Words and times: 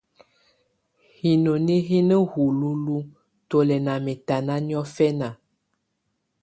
Hinoni 1.19 1.75
hɛ̀ 1.87 2.01
na 2.09 2.15
hululuǝ́ 2.31 3.07
tù 3.49 3.57
lɛ̀ 3.67 3.79
nà 3.85 3.93
mɛ̀tana 4.05 4.55
niɔfɛna. 4.67 5.29